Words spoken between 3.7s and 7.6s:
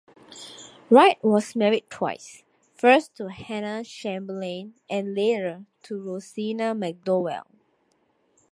Chamberlain and later to Rosina McDowell.